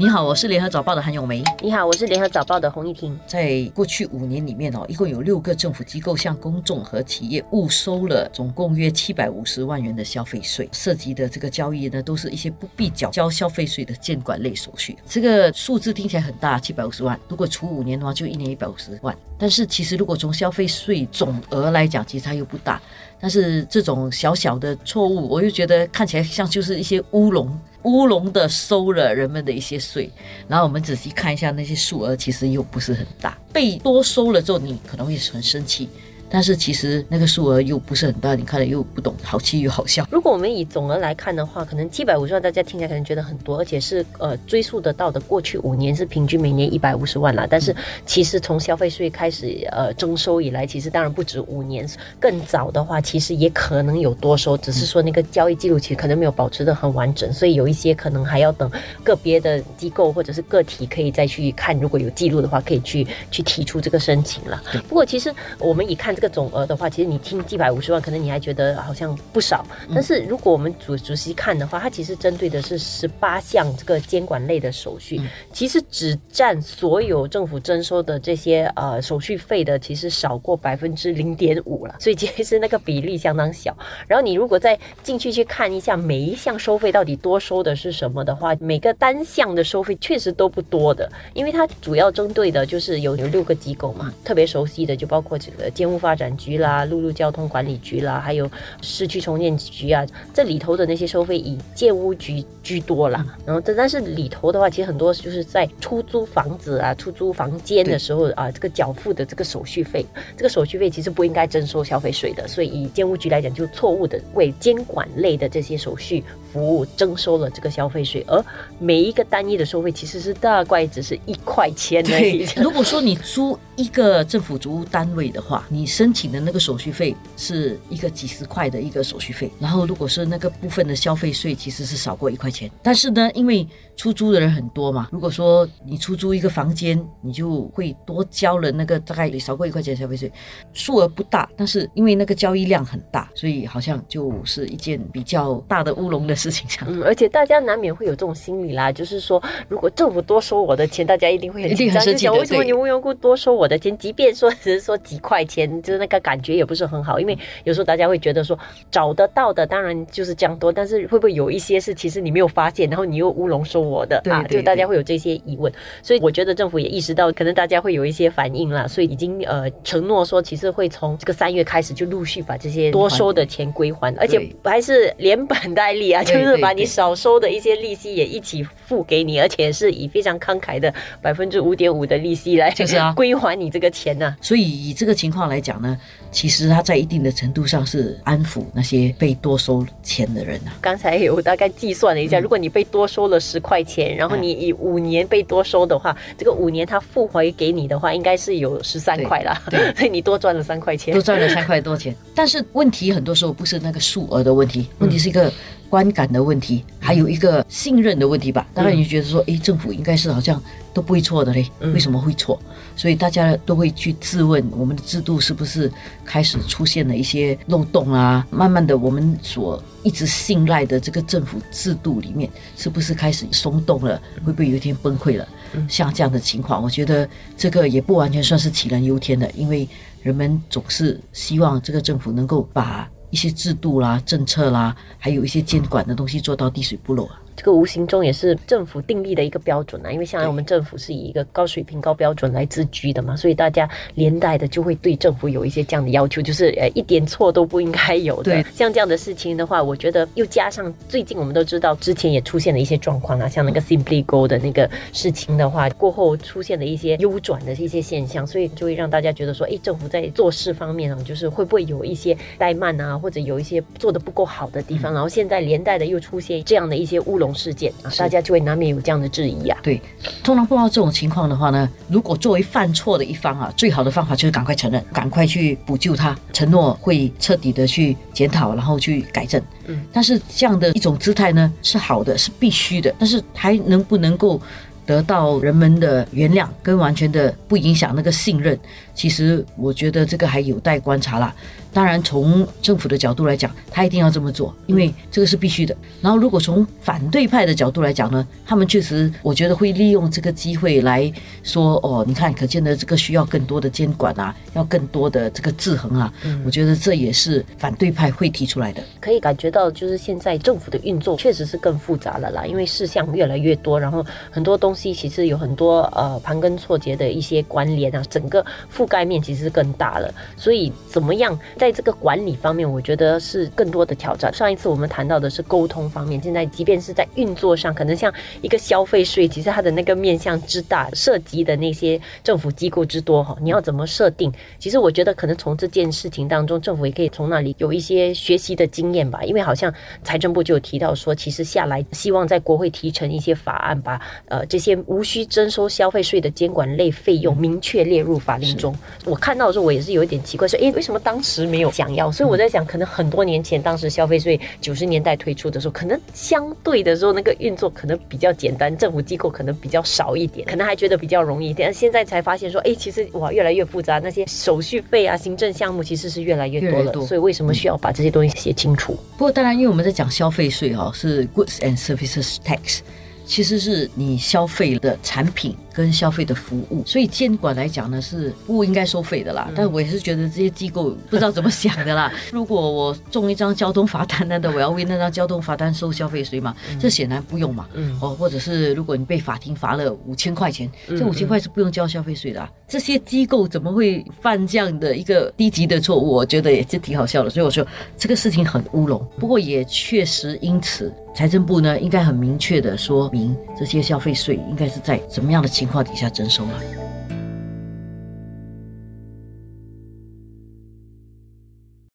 [0.00, 1.44] 你好，我是联合早报的韩永梅。
[1.60, 3.20] 你好，我是联合早报的洪一婷。
[3.26, 14.96] 在过去五年里面哦，一共有六个政府机构向公众和企业误收了总共约七百五十万元的消费税，涉及的这个交易呢，都是一些不必缴交消费税的监管类手续。
[15.06, 19.14] 这个数字听起来很大，七百五十万，如果除五年的话，就一年一百五十万。
[19.36, 22.80] 但是其实如果从消费税总额来讲，其实它又不大。
[23.20, 27.58] 但是这种小小的错误，我又觉得看起来像就是一些乌龙。
[27.84, 30.10] 乌龙的收了人们的一些税，
[30.46, 35.88] 然后我们仔细看一下那些数额，其实又不是很大，被多收了之后，你可能会很生气。
[36.30, 40.06] 但是其实那个数额又不是很大，你看了又不懂，好气又好笑。
[40.10, 45.18] 如果我们以总额来看的话，可能七百五十万，大家听起来可能觉得很多，而且是呃追溯得到的。
[45.18, 47.48] 过去五年是平均每年一百五十万啦。
[47.50, 47.74] 但是
[48.06, 51.84] 其实从消费税开始呃征收以来，其实当然不止五年，
[52.20, 58.70] 更早的话其实也可能有多收，只是说那个交易记录其实可能没有保持的很完整，所以有一些可能还要等
[59.02, 64.62] 个别的机构或者是个体可以再去看，如果有记录的话，可以去去提出这个申请了。
[64.88, 66.14] 不过其实我们以看。
[66.20, 69.64] 这个总额的话，其实你听一百五十万，可能你还觉得好像不少。
[69.94, 75.18] 但是如果我们主主席看的话，它其实针对的是十八项这个监管类的手续，
[75.50, 81.96] 其实只占所有政府征收的这些呃手续费的，其实少过百分之零点五了。
[81.98, 83.74] 所以其实那个比例相当小。
[84.06, 96.09] 然后你如果再进去去看一下每一项收费到底多收的是什么的话，每个单项的收费确实都不多的，因为它主要针对的就是有有六个机构嘛，特别熟悉的就包括这个监务发。
[96.10, 98.50] 发展局啦，陆路交通管理局啦，还有
[98.82, 103.24] 市区重建局啊，这里头的那些收费以建屋局居多啦。
[103.46, 110.04] 然后，但但是里头的话，其实很多就是在出租房子啊、出租房间的时候啊，这个缴付的这个手续费，
[110.36, 112.48] 这个手续费其实不应该征收消费税的。
[112.48, 118.44] 所以，以建屋局来讲，就错误的为监管类的这些手续服务征收了这个消费税，而
[118.80, 122.44] 每一个单一的收费其实是大概只是一块钱而已。
[122.56, 132.70] 如果说你租一个政府租屋单位的话，你申请的那个手续费是一个几十块的一个手续费，然后如果是那个部分的消费税，其实是少过一块钱。
[132.82, 140.32] 但是呢，因为出租的人很多嘛，如果说你出租一个房间，你就会多交了那个大概少过一块钱消费税，
[140.72, 146.66] 数额不大，但是因为那个交易量很大，所以好像就是一件比较大的乌龙的事情。
[146.88, 158.56] 嗯，而且大家难免会有这种心理啦，就是说如果政府多收我的钱，大家一定会很紧张，就想为什么你无缘无故多收我的钱，即便说只是说几块钱，就是那个感觉也不是很好，因为有时候大家会觉得说
[158.92, 164.44] 找得到的当然就是这样多，但是会不会有一些是其实你没有发现，然后你又乌龙收我的啊？
[164.44, 184.36] 就大家会有这些疑问，所以我觉得政府也意识到可能大家会有一些反应了，所以已经呃承诺说其实会从这个三月开始就陆续把这些多收的钱归还，而且还是连本带利啊，就是把你少收的一些利息也一起付给你，而且是以非常慷慨的百分之五点五的利息来就是啊 归还你这个钱呢。
[184.40, 185.98] 所以以这个情况来讲呢。
[186.32, 190.78] 其实他在一定的程度上是安抚那些被多收钱的人啊。
[190.80, 199.60] 刚才有大概计算了一下，如果你被多收了十块钱，然后你以五年被多收的话，这个五年他付回给你的话，应该是有十三块啦。
[199.68, 202.14] 对， 所以你多赚了三块钱，多赚了三块多钱。
[202.34, 205.52] 但是问题很多时候不是那个数额的问题，问题是一个。
[205.90, 208.64] 观感的问题，还有一个信任的问题吧。
[208.72, 210.62] 当然，你觉得说，哎，政府应该是好像
[210.94, 212.58] 都不会错的嘞，为什么会错？
[212.94, 215.90] 所以大家都会去质问，我们的制度是不是
[216.24, 218.46] 开始出现了一些漏洞啊？
[218.50, 224.22] 慢慢的，我们所一直信赖的这个政府制度里面，是不是开始松动了？
[224.44, 225.48] 会不会有一天崩溃了？
[225.88, 229.88] 像这样的情况，我觉得这个也不完全算是杞人忧天的，因为
[230.22, 233.10] 人们总是希望这个政府能够把。
[233.30, 237.40] 一些制度啦、政策啦，还有一些监管的东西做到滴水不漏啊。
[237.60, 248.64] 这个无形中也是政府定立的一个标准啊，因为现在我们政府是以一个高水平、高标准来自居的嘛，所以大家连带的就会对政府有一些这样的要求，就是呃一点错都不应该有的。
[248.74, 267.49] 像这样的事情的话，我觉得又加上最近我们都知道之前也出现了一些状况啊，像那个 Simply Go 的那个事情的话，过后出现的一些优转的一些现象，所以就会让大家觉得说，哎，政府在做事方面啊，就是会不会有一些怠慢啊，或者有一些做的不够好的地方，然后现在连带的又出现这样的一些乌龙。
[267.54, 269.78] 事件啊，大家就会难免有这样的质疑啊。
[269.82, 270.00] 对，
[270.42, 279.60] 通常碰到这种情况的话呢，如果作为犯错的一方啊，最好的方法就是赶快承认，赶快去补救他，承诺会彻底的去检讨，然后去改正。
[279.86, 284.60] 嗯，但是这样的一种姿态呢，是好的，是必须的，但是还能不能够？
[285.06, 288.78] 得到人们的原谅，跟完全的不影响那个信任，
[289.12, 291.52] 其实我觉得这个还有待观察啦。
[291.92, 295.96] 当然从政府的角度来讲，他一定要这么做，因为这个是必须的。
[296.20, 301.32] 然后如果从反对派的角度来讲呢，他们确实我觉得会利用这个机会来
[301.62, 306.32] 说，哦，你看，可见的这个需要更多的监管啊，要更多的这个制衡啊。
[306.64, 309.02] 我觉得这也是反对派会提出来的。
[309.20, 318.64] 可以感觉到，就是现在政府的运作确实是更复杂了啦，因为事项越来越多，然后很多东西其实有很多呃盘根错节的一些关联啊，整个
[318.94, 320.32] 覆盖面其实是更大了。
[320.56, 324.52] 所以怎么样在这个管理方面，我觉得是更多的挑战。
[324.52, 328.30] 上一次我们谈到的是沟通方面，现在即便是在运作上，可能像
[328.60, 334.52] 一个消费税，其实它的那个面向之大，涉及的那些政府机构之多哈，你要怎么设定？
[334.78, 339.42] 其实我觉得可能从这件事情当中，政府也可以从那里有一些学习的经验吧。
[339.44, 339.90] 因为好像
[340.22, 348.94] 财政部就有提到说，其实下来希望在国会提成一些法案，把呃这些无需征收消费税的监管类费用明确列入法令中。
[349.24, 352.30] 我看到的时候，我也是有一点奇怪，说诶，为什么当时没有想要？
[352.32, 361.94] 所以我在想，可能很多年前，当时消费税九十年代推出的时候，可能相对的时候那个运作可能比较简单，政府机构可能比较少一点，可能还觉得比较容易一点。
[361.94, 367.12] 现在才发现说，哎，其实哇越来越复杂，那些手续费啊、行政项目其实是越来越多了。
[367.26, 369.14] 所以为什么需要把这些东西写清楚？
[369.36, 372.98] 不过当然，因为我们在讲消费税哈，是 goods and services tax，
[373.46, 375.76] 其实是你消费的产品。
[375.92, 379.68] 跟消费的服务，所以监管来讲呢是不应该收费的啦。
[379.74, 382.32] 但我也是觉得这些机构不知道怎么想的啦。
[382.52, 386.74] 如果我中一张交通罚单，难道我要为那张交通罚单收消费税吗？
[386.98, 387.88] 这显然不用嘛。
[387.94, 392.68] 嗯哦，或者是如果你被法庭罚了五千块钱，这五千块是不用交消费税的。
[392.86, 396.30] 这些机构怎么会犯这样的一个低级的错误？
[396.30, 397.50] 我觉得也是挺好笑的。
[397.50, 399.24] 所以我说这个事情很乌龙。
[399.38, 405.79] 不过也确实因此，财政部呢应该很明确的说明这些消费税应该是在什么样的情。
[405.80, 406.99] 情况底下征收了。